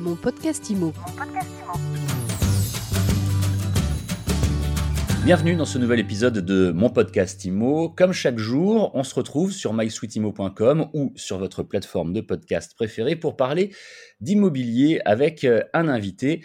Mon 0.00 0.16
podcast 0.16 0.70
IMO. 0.70 0.94
Bienvenue 5.26 5.56
dans 5.56 5.66
ce 5.66 5.76
nouvel 5.76 6.00
épisode 6.00 6.38
de 6.38 6.72
mon 6.72 6.88
podcast 6.88 7.44
IMO. 7.44 7.90
Comme 7.90 8.12
chaque 8.14 8.38
jour, 8.38 8.92
on 8.94 9.02
se 9.02 9.14
retrouve 9.14 9.52
sur 9.52 9.74
mysweetimo.com 9.74 10.88
ou 10.94 11.12
sur 11.16 11.38
votre 11.38 11.62
plateforme 11.62 12.14
de 12.14 12.22
podcast 12.22 12.74
préférée 12.74 13.14
pour 13.14 13.36
parler 13.36 13.74
d'immobilier 14.22 15.02
avec 15.04 15.44
euh, 15.44 15.60
un 15.74 15.86
invité. 15.86 16.42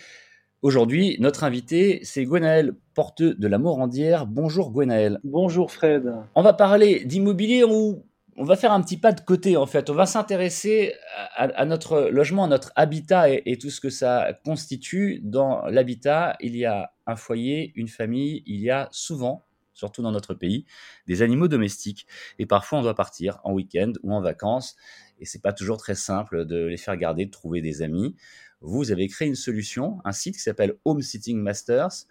Aujourd'hui, 0.62 1.16
notre 1.22 1.46
invité, 1.46 2.02
c'est 2.04 2.26
Gwenaël 2.26 2.74
Porteux 2.94 3.36
de 3.36 3.48
la 3.48 3.58
Morandière. 3.58 4.26
Bonjour 4.26 4.72
Gwenaël. 4.72 5.22
Bonjour 5.24 5.72
Fred. 5.72 6.14
On 6.36 6.42
va 6.42 6.52
parler 6.52 7.06
d'immobilier 7.06 7.64
ou 7.64 8.04
on 8.38 8.44
va 8.44 8.56
faire 8.58 8.74
un 8.74 8.82
petit 8.82 8.98
pas 8.98 9.14
de 9.14 9.22
côté 9.22 9.56
en 9.56 9.66
fait. 9.66 9.90
On 9.90 9.94
va 9.94 10.06
s'intéresser 10.06 10.94
à, 11.36 11.66
notre 11.66 12.10
logement, 12.10 12.44
à 12.44 12.48
notre 12.48 12.72
habitat 12.76 13.30
et, 13.30 13.58
tout 13.58 13.70
ce 13.70 13.80
que 13.80 13.90
ça 13.90 14.38
constitue. 14.44 15.20
Dans 15.24 15.66
l'habitat, 15.68 16.36
il 16.42 16.56
y 16.56 16.66
a 16.66 16.94
un 17.08 17.16
foyer, 17.16 17.72
une 17.76 17.88
famille, 17.88 18.44
il 18.46 18.60
y 18.60 18.70
a 18.70 18.90
souvent, 18.92 19.46
surtout 19.74 20.02
dans 20.02 20.12
notre 20.12 20.34
pays, 20.34 20.66
des 21.08 21.22
animaux 21.22 21.48
domestiques. 21.48 22.08
Et 22.38 22.46
parfois, 22.46 22.80
on 22.80 22.82
doit 22.82 22.96
partir 22.96 23.40
en 23.46 23.54
week-end 23.54 23.94
ou 24.04 24.14
en 24.14 24.22
vacances. 24.22 24.76
Et 25.20 25.26
c'est 25.26 25.42
pas 25.42 25.54
toujours 25.54 25.78
très 25.78 25.96
simple 25.96 26.46
de 26.46 26.66
les 26.66 26.78
faire 26.78 26.98
garder, 26.98 27.26
de 27.26 27.32
trouver 27.32 27.62
des 27.62 27.82
amis. 27.82 28.16
Vous 28.60 28.92
avez 28.92 29.08
créé 29.08 29.30
une 29.30 29.36
solution, 29.36 30.00
un 30.04 30.12
site 30.12 30.36
qui 30.36 30.42
s'appelle 30.42 30.74
Home 30.84 31.02
Sitting 31.02 31.38
Masters 31.38 32.06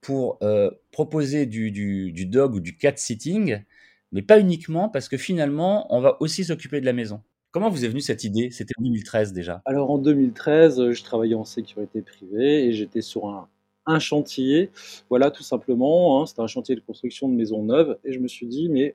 pour 0.00 0.38
euh, 0.42 0.70
proposer 0.92 1.46
du, 1.46 1.72
du 1.72 2.26
dog 2.26 2.54
ou 2.54 2.60
du 2.60 2.76
cat 2.76 2.96
sitting 2.96 3.64
mais 4.12 4.22
pas 4.22 4.40
uniquement 4.40 4.88
parce 4.88 5.08
que 5.08 5.16
finalement, 5.16 5.86
on 5.94 6.00
va 6.00 6.16
aussi 6.20 6.44
s'occuper 6.44 6.80
de 6.80 6.86
la 6.86 6.92
maison. 6.92 7.22
Comment 7.50 7.70
vous 7.70 7.84
est 7.84 7.88
venue 7.88 8.00
cette 8.00 8.24
idée? 8.24 8.50
C'était 8.50 8.74
en 8.78 8.82
2013 8.82 9.32
déjà. 9.32 9.62
Alors 9.64 9.90
en 9.90 9.98
2013, 9.98 10.92
je 10.92 11.02
travaillais 11.02 11.34
en 11.34 11.44
sécurité 11.44 12.02
privée 12.02 12.66
et 12.66 12.72
j'étais 12.72 13.00
sur 13.00 13.28
un, 13.28 13.48
un, 13.86 13.98
chantier. 13.98 14.70
Voilà, 15.08 15.30
tout 15.30 15.42
simplement. 15.42 16.20
Hein, 16.20 16.26
C'était 16.26 16.42
un 16.42 16.48
chantier 16.48 16.74
de 16.74 16.80
construction 16.80 17.28
de 17.28 17.34
maisons 17.34 17.62
neuves 17.62 17.96
et 18.04 18.12
je 18.12 18.18
me 18.18 18.28
suis 18.28 18.46
dit, 18.46 18.68
mais 18.68 18.94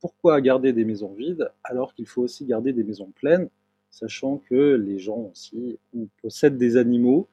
pourquoi 0.00 0.40
garder 0.40 0.72
des 0.72 0.84
maisons 0.84 1.12
vides 1.12 1.50
alors 1.62 1.94
qu'il 1.94 2.06
faut 2.06 2.22
aussi 2.22 2.46
garder 2.46 2.72
des 2.72 2.84
maisons 2.84 3.12
pleines, 3.14 3.50
sachant 3.90 4.38
que 4.38 4.74
les 4.76 4.98
gens 4.98 5.30
aussi 5.30 5.78
possèdent 6.22 6.56
des 6.56 6.78
animaux? 6.78 7.28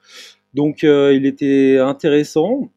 Donc 0.53 0.83
euh, 0.83 1.13
il 1.13 1.25
était 1.25 1.77
intéressant 1.79 2.69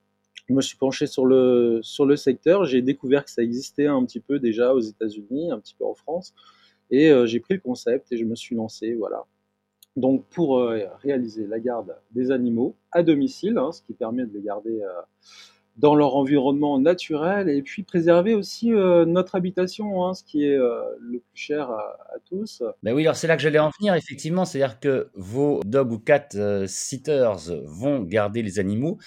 je 0.51 0.55
me 0.55 0.63
suis 0.63 0.77
penché 0.77 1.07
sur 1.07 1.27
le, 1.27 1.79
sur 1.83 2.05
le 2.05 2.17
secteur. 2.17 2.65
J'ai 2.65 2.83
découvert 2.83 3.25
que 3.25 3.31
ça 3.31 3.41
existait 3.41 3.87
un 3.87 4.05
petit 4.05 4.19
peu 4.19 4.41
déjà 4.41 4.75
aux 4.75 4.81
États-Unis, 4.81 5.53
un 5.53 5.61
petit 5.61 5.77
peu 5.79 5.85
en 5.85 5.95
France. 5.95 6.35
Et 6.91 7.11
euh, 7.11 7.25
j'ai 7.25 7.39
pris 7.39 7.55
le 7.55 7.61
concept 7.61 8.11
et 8.11 8.17
je 8.17 8.25
me 8.25 8.35
suis 8.35 8.57
lancé. 8.57 8.95
Voilà. 8.95 9.25
Donc, 9.95 10.25
pour 10.27 10.59
euh, 10.59 10.87
réaliser 11.03 11.47
la 11.47 11.61
garde 11.61 11.97
des 12.11 12.33
animaux 12.33 12.75
à 12.91 13.05
domicile, 13.05 13.59
hein, 13.59 13.71
ce 13.71 13.83
qui 13.83 13.93
permet 13.93 14.27
de 14.27 14.33
les 14.35 14.43
garder 14.43 14.83
euh, 14.83 14.89
dans 15.77 15.95
leur 15.95 16.17
environnement 16.17 16.81
naturel 16.81 17.49
et 17.49 17.63
puis 17.63 17.85
préserver 17.85 18.35
aussi 18.35 18.71
notre 18.71 19.37
habitation, 19.37 20.05
hein, 20.05 20.15
ce 20.15 20.25
qui 20.25 20.45
est 20.45 20.57
le 20.57 21.21
plus 21.21 21.23
cher 21.33 21.71
à, 21.71 22.17
tous. 22.27 22.63
Ben 22.83 22.93
oui, 22.93 23.03
alors 23.03 23.17
c'est 23.17 23.29
là 23.29 23.37
que 23.37 23.43
j'allais 23.43 23.61
en 23.61 23.71
venir, 23.79 23.95
effectivement. 23.95 24.45
C'est-à-dire 24.45 24.81
que 24.81 25.09
vos 25.15 25.61
dog 25.65 25.93
ou 25.93 25.99
cat 25.99 26.29
sitters 26.67 27.63
vont 27.65 28.03
garder 28.03 28.43
les 28.43 28.59
animaux 28.59 28.99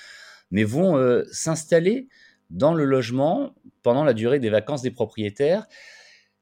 mais 0.54 0.64
vont 0.64 0.96
euh, 0.96 1.24
s'installer 1.32 2.08
dans 2.52 2.74
le 2.74 2.86
logement 2.86 3.54
pendant 3.82 4.04
la 4.04 4.14
durée 4.14 4.40
des 4.40 4.52
vacances 4.52 4.84
des 4.84 4.92
propriétaires. 4.92 5.66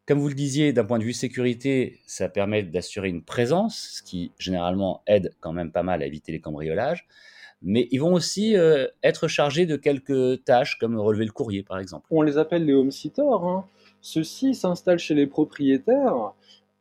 Comme 0.06 0.20
vous 0.20 0.28
le 0.28 0.36
disiez, 0.36 0.74
d'un 0.74 0.84
point 0.84 1.00
de 1.00 1.06
vue 1.06 1.14
sécurité, 1.14 2.02
ça 2.06 2.28
permet 2.28 2.62
d'assurer 2.64 3.08
une 3.08 3.24
présence, 3.24 3.96
ce 3.98 4.04
qui 4.04 4.34
généralement 4.38 5.02
aide 5.08 5.34
quand 5.40 5.54
même 5.54 5.72
pas 5.72 5.82
mal 5.82 6.04
à 6.04 6.06
éviter 6.06 6.34
les 6.34 6.42
cambriolages. 6.42 7.08
Mais 7.62 7.88
ils 7.92 8.00
vont 8.00 8.14
aussi 8.14 8.58
euh, 8.58 8.88
être 9.02 9.30
chargés 9.30 9.66
de 9.66 9.78
quelques 9.78 10.44
tâches, 10.44 10.78
comme 10.78 11.00
relever 11.00 11.26
le 11.26 11.32
courrier 11.32 11.64
par 11.64 11.80
exemple. 11.80 12.06
On 12.12 12.22
les 12.22 12.38
appelle 12.38 12.66
les 12.66 12.74
home 12.74 12.92
sitters. 12.92 13.22
Hein. 13.22 13.64
Ceux-ci 14.02 14.56
s'installent 14.56 15.00
chez 15.00 15.16
les 15.16 15.28
propriétaires 15.28 16.34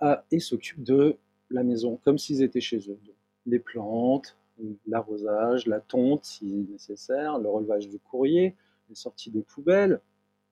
euh, 0.02 0.16
et 0.32 0.40
s'occupent 0.40 0.82
de 0.82 1.16
la 1.50 1.62
maison 1.62 2.00
comme 2.02 2.18
s'ils 2.18 2.42
étaient 2.42 2.60
chez 2.60 2.78
eux. 2.88 2.98
Les 3.46 3.60
plantes, 3.60 4.36
l'arrosage, 4.86 5.66
la 5.66 5.80
tonte 5.80 6.24
si 6.24 6.66
nécessaire, 6.70 7.38
le 7.38 7.48
relevage 7.48 7.88
du 7.88 7.98
courrier, 7.98 8.54
les 8.88 8.94
sorties 8.94 9.30
des 9.30 9.42
poubelles. 9.42 10.00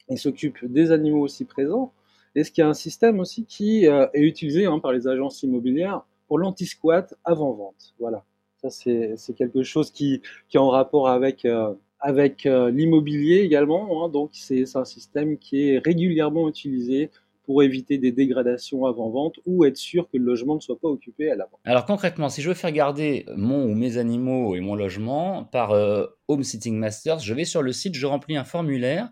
Il 0.08 0.18
s'occupe 0.18 0.64
des 0.64 0.90
animaux 0.92 1.20
aussi 1.20 1.44
présents. 1.44 1.92
Est-ce 2.34 2.50
qu'il 2.50 2.62
y 2.62 2.64
a 2.66 2.68
un 2.68 2.74
système 2.74 3.20
aussi 3.20 3.44
qui 3.44 3.86
euh, 3.86 4.06
est 4.14 4.22
utilisé 4.22 4.66
hein, 4.66 4.78
par 4.78 4.92
les 4.92 5.08
agences 5.08 5.42
immobilières 5.42 6.04
pour 6.28 6.38
l'anti-squat 6.38 7.14
avant-vente. 7.24 7.94
Voilà. 7.98 8.24
Ça, 8.58 8.70
c'est 8.70 9.34
quelque 9.36 9.62
chose 9.62 9.90
qui, 9.90 10.20
qui, 10.48 10.56
est 10.56 10.60
en 10.60 10.68
rapport 10.68 11.08
avec, 11.08 11.44
euh, 11.44 11.74
avec 12.00 12.44
euh, 12.44 12.70
l'immobilier 12.70 13.38
également. 13.38 14.04
Hein. 14.04 14.08
donc, 14.08 14.30
c'est 14.32 14.76
un 14.76 14.84
système 14.84 15.38
qui 15.38 15.70
est 15.70 15.78
régulièrement 15.78 16.48
utilisé 16.48 17.10
pour 17.48 17.62
éviter 17.62 17.96
des 17.96 18.12
dégradations 18.12 18.84
avant-vente 18.84 19.36
ou 19.46 19.64
être 19.64 19.78
sûr 19.78 20.06
que 20.10 20.18
le 20.18 20.24
logement 20.24 20.56
ne 20.56 20.60
soit 20.60 20.78
pas 20.78 20.88
occupé 20.88 21.30
à 21.30 21.34
l'avant. 21.34 21.58
Alors 21.64 21.86
concrètement, 21.86 22.28
si 22.28 22.42
je 22.42 22.50
veux 22.50 22.54
faire 22.54 22.72
garder 22.72 23.24
mon 23.36 23.64
ou 23.64 23.74
mes 23.74 23.96
animaux 23.96 24.54
et 24.54 24.60
mon 24.60 24.74
logement 24.74 25.44
par 25.44 25.70
euh, 25.70 26.04
Home 26.28 26.42
Sitting 26.42 26.76
Masters, 26.76 27.20
je 27.20 27.32
vais 27.32 27.46
sur 27.46 27.62
le 27.62 27.72
site, 27.72 27.94
je 27.94 28.04
remplis 28.06 28.36
un 28.36 28.44
formulaire 28.44 29.08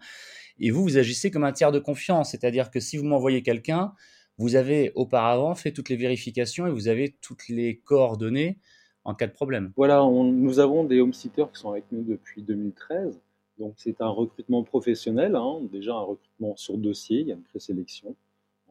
et 0.61 0.71
vous, 0.71 0.83
vous 0.83 0.99
agissez 0.99 1.31
comme 1.31 1.45
un 1.45 1.53
tiers 1.53 1.73
de 1.73 1.79
confiance. 1.79 2.33
C'est-à-dire 2.33 2.71
que 2.71 2.79
si 2.79 2.99
vous 2.99 3.07
m'envoyez 3.07 3.43
quelqu'un, 3.43 3.95
vous 4.37 4.55
avez 4.55 4.93
auparavant 4.97 5.55
fait 5.55 5.73
toutes 5.73 5.89
les 5.89 5.97
vérifications 5.97 6.67
et 6.67 6.71
vous 6.71 6.89
avez 6.89 7.17
toutes 7.23 7.49
les 7.49 7.79
coordonnées 7.79 8.59
en 9.05 9.15
cas 9.15 9.29
de 9.29 9.33
problème. 9.33 9.73
Voilà, 9.79 10.03
nous 10.05 10.59
avons 10.59 10.85
des 10.85 11.01
home 11.01 11.15
sitters 11.15 11.47
qui 11.55 11.59
sont 11.59 11.71
avec 11.71 11.85
nous 11.91 12.03
depuis 12.03 12.43
2013. 12.43 13.19
Donc 13.59 13.73
c'est 13.79 14.03
un 14.03 14.09
recrutement 14.09 14.63
professionnel, 14.63 15.37
hein. 15.37 15.61
déjà 15.73 15.95
un 15.95 16.01
recrutement 16.01 16.55
sur 16.57 16.77
dossier, 16.77 17.21
il 17.21 17.29
y 17.29 17.33
a 17.33 17.35
une 17.37 17.45
présélection. 17.45 18.15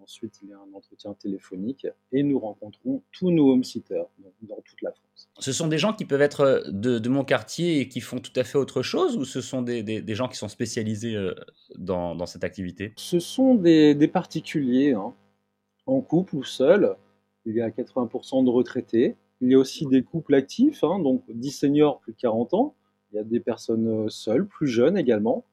Ensuite, 0.06 0.40
il 0.44 0.50
y 0.50 0.54
a 0.54 0.58
un 0.58 0.78
entretien 0.78 1.16
téléphonique 1.16 1.88
et 2.12 2.22
nous 2.22 2.38
rencontrons 2.38 3.02
tous 3.12 3.32
nos 3.32 3.52
home 3.52 3.64
sitters 3.64 4.04
dans 4.44 4.62
toute 4.64 4.80
la 4.84 4.92
France. 4.92 5.32
Ce 5.40 5.52
sont 5.52 5.68
des 5.68 5.80
gens 5.80 5.94
qui 5.94 6.06
peuvent 6.06 6.22
être 6.22 6.42
euh, 6.42 6.62
de, 6.68 7.10
mon 7.10 7.24
quartier 7.24 7.80
et 7.80 7.90
qui 7.90 8.02
font 8.02 8.20
tout 8.20 8.32
à 8.36 8.44
fait 8.44 8.60
autre 8.60 8.84
chose 8.84 9.18
ou 9.18 9.26
ce 9.26 9.42
sont 9.42 9.64
des, 9.64 10.04
gens 10.10 10.28
qui 10.28 10.38
sont 10.38 10.48
spécialisés 10.48 11.16
euh, 11.16 11.34
dans, 11.76 12.24
cette 12.28 12.44
activité? 12.44 12.94
Ce 12.98 13.20
sont 13.20 13.56
des, 13.56 14.08
particuliers, 14.08 14.94
hein. 14.94 15.16
en 15.88 16.02
couple 16.02 16.36
ou 16.36 16.44
seuls. 16.44 16.96
Il 17.48 17.56
y 17.56 17.62
a 17.62 17.72
80% 17.72 18.46
de 18.46 18.50
retraités. 18.52 19.16
Il 19.42 19.50
y 19.50 19.56
a 19.56 19.58
aussi 19.58 19.88
des 19.88 20.04
couples 20.04 20.36
actifs, 20.36 20.84
hein, 20.84 21.00
donc 21.00 21.24
10 21.30 21.50
seniors 21.52 22.00
plus 22.02 22.14
de 22.14 22.18
40 22.18 22.54
ans. 22.54 22.76
Il 23.12 23.16
y 23.16 23.20
a 23.20 23.24
des 23.24 23.40
personnes 23.40 24.06
euh, 24.06 24.10
seules, 24.10 24.46
plus 24.46 24.68
jeunes 24.68 25.00
également, 25.00 25.46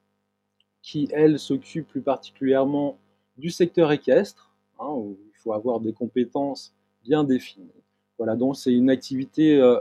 qui, 0.82 1.08
elles, 1.12 1.38
s'occupent 1.38 1.88
plus 1.88 2.02
particulièrement 2.02 2.98
du 3.42 3.50
secteur 3.50 3.90
équestre, 3.90 4.52
hein, 4.78 4.88
où 4.88 5.18
il 5.26 5.36
faut 5.36 5.52
avoir 5.52 5.80
des 5.80 5.92
compétences 5.92 6.72
bien 7.02 7.24
définies. 7.24 7.82
Voilà, 8.16 8.36
donc 8.36 8.56
c'est 8.56 8.72
une 8.72 8.88
activité 8.88 9.60
euh, 9.60 9.80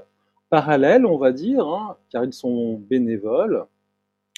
parallèle, 0.49 1.05
on 1.05 1.17
va 1.17 1.31
dire, 1.31 1.67
hein, 1.67 1.95
car 2.09 2.25
ils 2.25 2.33
sont 2.33 2.79
bénévoles 2.89 3.65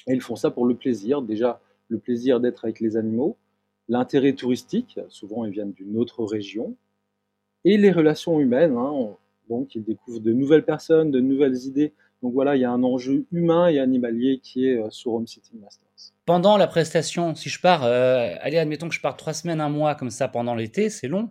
et 0.06 0.12
ils 0.12 0.20
font 0.20 0.36
ça 0.36 0.50
pour 0.50 0.66
le 0.66 0.74
plaisir. 0.74 1.22
Déjà, 1.22 1.62
le 1.88 1.98
plaisir 1.98 2.38
d'être 2.38 2.66
avec 2.66 2.80
les 2.80 2.98
animaux, 2.98 3.38
l'intérêt 3.88 4.34
touristique, 4.34 5.00
souvent 5.08 5.46
ils 5.46 5.52
viennent 5.52 5.72
d'une 5.72 5.96
autre 5.96 6.22
région, 6.22 6.76
et 7.64 7.78
les 7.78 7.92
relations 7.92 8.38
humaines. 8.40 8.76
Hein, 8.76 9.16
donc 9.48 9.74
ils 9.74 9.82
découvrent 9.82 10.20
de 10.20 10.34
nouvelles 10.34 10.66
personnes, 10.66 11.10
de 11.10 11.20
nouvelles 11.20 11.56
idées. 11.64 11.94
Donc 12.24 12.32
voilà, 12.32 12.56
il 12.56 12.62
y 12.62 12.64
a 12.64 12.70
un 12.70 12.82
enjeu 12.82 13.26
humain 13.32 13.68
et 13.68 13.78
animalier 13.78 14.40
qui 14.42 14.66
est 14.66 14.78
euh, 14.78 14.88
sur 14.88 15.12
Home 15.12 15.26
City 15.26 15.58
Masters. 15.60 16.14
Pendant 16.24 16.56
la 16.56 16.66
prestation, 16.66 17.34
si 17.34 17.50
je 17.50 17.60
pars, 17.60 17.84
euh, 17.84 18.34
allez, 18.40 18.56
admettons 18.56 18.88
que 18.88 18.94
je 18.94 19.00
pars 19.02 19.14
trois 19.14 19.34
semaines, 19.34 19.60
un 19.60 19.68
mois 19.68 19.94
comme 19.94 20.08
ça 20.08 20.26
pendant 20.26 20.54
l'été, 20.54 20.88
c'est 20.88 21.06
long. 21.06 21.28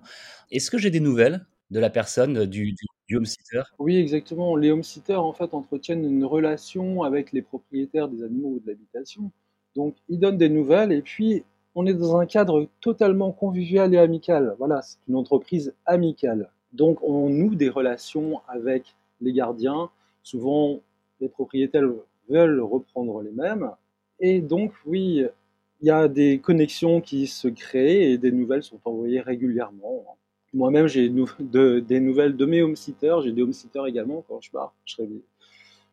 Est-ce 0.51 0.69
que 0.69 0.77
j'ai 0.77 0.91
des 0.91 0.99
nouvelles 0.99 1.47
de 1.71 1.79
la 1.79 1.89
personne, 1.89 2.45
du, 2.45 2.75
du, 3.07 3.17
home 3.17 3.25
sitter? 3.25 3.63
Oui, 3.79 3.97
exactement. 3.97 4.55
Les 4.55 4.69
home 4.69 4.83
sitters, 4.83 5.15
en 5.15 5.33
fait, 5.33 5.55
entretiennent 5.55 6.05
une 6.05 6.25
relation 6.25 7.01
avec 7.01 7.31
les 7.31 7.41
propriétaires 7.41 8.07
des 8.07 8.23
animaux 8.23 8.49
ou 8.49 8.59
de 8.59 8.67
l'habitation. 8.67 9.31
Donc, 9.75 9.95
ils 10.09 10.19
donnent 10.19 10.37
des 10.37 10.49
nouvelles 10.49 10.91
et 10.91 11.01
puis 11.01 11.43
on 11.73 11.87
est 11.87 11.95
dans 11.95 12.17
un 12.17 12.27
cadre 12.27 12.67
totalement 12.81 13.31
convivial 13.31 13.95
et 13.95 13.97
amical. 13.97 14.55
Voilà, 14.59 14.83
c'est 14.83 14.99
une 15.07 15.15
entreprise 15.15 15.73
amicale. 15.87 16.51
Donc, 16.71 17.01
on 17.01 17.31
noue 17.31 17.55
des 17.55 17.69
relations 17.69 18.41
avec 18.47 18.95
les 19.21 19.33
gardiens. 19.33 19.89
Souvent, 20.23 20.81
les 21.19 21.29
propriétaires 21.29 21.83
veulent 22.29 22.61
reprendre 22.61 23.21
les 23.21 23.31
mêmes 23.31 23.71
et 24.19 24.39
donc, 24.41 24.71
oui, 24.85 25.25
il 25.81 25.87
y 25.87 25.91
a 25.91 26.07
des 26.07 26.39
connexions 26.39 27.01
qui 27.01 27.27
se 27.27 27.49
créent 27.49 28.13
et 28.13 28.17
des 28.17 28.31
nouvelles 28.31 28.63
sont 28.63 28.79
envoyées 28.85 29.19
régulièrement. 29.19 30.17
Moi-même, 30.53 30.87
j'ai 30.87 31.09
des 31.09 31.99
nouvelles 31.99 32.37
de 32.37 32.45
mes 32.45 32.61
home 32.61 32.75
sitters. 32.77 33.17
J'ai 33.23 33.33
des 33.33 33.41
home 33.41 33.53
sitters 33.53 33.85
également 33.85 34.23
quand 34.27 34.39
je 34.39 34.51
pars. 34.51 34.73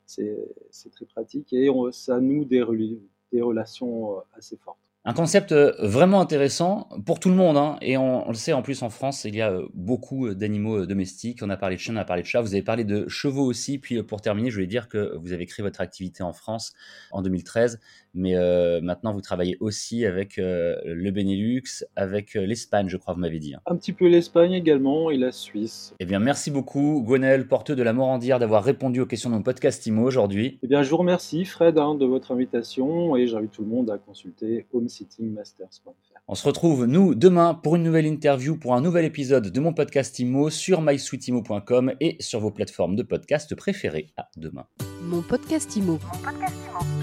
C'est 0.07 0.91
très 0.93 1.07
pratique 1.07 1.53
et 1.53 1.69
ça 1.91 2.21
noue 2.21 2.45
des, 2.45 2.65
des 3.33 3.43
relations 3.43 4.19
euh, 4.19 4.21
assez 4.35 4.57
fortes. 4.57 4.90
Un 5.07 5.15
concept 5.15 5.53
euh, 5.53 5.73
vraiment 5.79 6.21
intéressant 6.21 6.87
pour 7.07 7.21
tout 7.21 7.31
le 7.31 7.35
monde. 7.35 7.57
Hein. 7.57 7.79
Et 7.81 7.97
on, 7.97 8.29
le 8.29 8.35
sait, 8.35 8.53
en 8.53 8.61
plus, 8.61 8.83
en 8.83 8.91
France, 8.91 9.25
il 9.25 9.35
y 9.35 9.41
a 9.41 9.51
euh, 9.51 9.67
beaucoup 9.73 10.27
euh, 10.27 10.35
d'animaux 10.35 10.85
domestiques. 10.85 11.39
On 11.43 11.49
a 11.49 11.57
parlé 11.57 11.77
de 11.77 11.81
chiens, 11.81 11.95
on 11.95 11.99
a 11.99 12.05
parlé 12.05 12.21
de 12.21 12.27
chats. 12.27 12.43
Vous 12.43 12.53
avez 12.53 12.63
parlé 12.63 12.85
de 12.85 13.09
chevaux 13.09 13.47
aussi. 13.47 13.79
Puis 13.79 14.03
pour 14.03 14.21
terminer, 14.21 14.51
je 14.51 14.57
voulais 14.57 14.67
dire 14.67 14.91
que 14.91 15.17
vous 15.17 15.33
avez 15.33 15.47
créé 15.47 15.63
votre 15.63 15.81
activité 15.81 16.23
en 16.23 16.35
France 16.35 16.75
en 17.13 17.23
2013. 17.23 17.81
Mais 18.13 18.35
maintenant, 18.83 19.15
vous 19.15 19.21
travaillez 19.21 19.57
aussi 19.61 20.05
avec 20.05 20.37
le 20.37 21.11
Benelux, 21.13 21.85
avec 21.95 22.35
l'Espagne, 22.35 22.89
je 22.89 22.97
crois, 22.97 23.15
vous 23.15 23.21
m'avez 23.21 23.39
dit. 23.39 23.55
Hein. 23.55 23.61
Un 23.67 23.77
petit 23.77 23.93
peu 23.93 24.09
l'Espagne 24.09 24.53
également 24.53 25.11
et 25.13 25.17
la 25.17 25.31
Suisse. 25.31 25.95
Eh 26.01 26.07
bien, 26.07 26.19
merci 26.19 26.51
beaucoup, 26.51 27.05
Gwenel, 27.07 27.47
porteux 27.47 27.77
de 27.77 27.85
la 27.85 27.93
Morandière, 27.93 28.41
d'avoir 28.41 28.65
répondu 28.65 29.01
aux 29.01 29.07
questions 29.07 29.31
de 29.31 29.37
mon 29.37 29.43
podcast 29.43 29.87
IMO 29.87 30.03
aujourd'hui. 30.03 30.59
Eh 30.65 30.67
bien, 30.67 30.83
je 30.83 30.91
vous 30.91 30.97
remercie, 30.97 31.45
Fred, 31.45 31.79
hein, 31.79 31.95
de 31.95 32.05
votre 32.05 32.33
invitation. 32.33 33.15
Et 33.15 33.29
j'invite 33.29 33.53
tout 33.53 33.63
le 33.63 33.69
monde 33.69 33.91
à 33.91 33.99
consulter 33.99 34.67
Home 34.73 34.89
on 36.29 36.35
se 36.35 36.47
retrouve, 36.47 36.87
nous, 36.87 37.15
demain 37.15 37.55
pour 37.55 37.77
une 37.77 37.83
nouvelle 37.83 38.07
interview, 38.07 38.57
pour 38.57 38.75
un 38.75 38.81
nouvel 38.81 39.05
épisode 39.05 39.51
de 39.51 39.61
mon 39.61 39.73
podcast 39.73 40.19
IMO 40.19 40.51
sur 40.51 40.81
mysweetimo.com 40.81 41.95
et 42.01 42.17
sur 42.21 42.41
vos 42.41 42.51
plateformes 42.51 42.97
de 42.97 43.03
podcast 43.03 43.55
préférées. 43.55 44.13
À 44.17 44.29
demain. 44.37 44.67
Mon 45.03 45.23
podcast 45.23 45.75
IMO. 45.77 45.93
Mon 45.93 46.19
podcast 46.23 46.55
IMO. 46.71 47.00